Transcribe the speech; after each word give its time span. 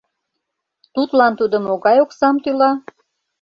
Тудлан 0.93 1.33
тудо 1.39 1.57
могай 1.67 1.97
оксам 2.05 2.35
тӱла? 2.43 2.71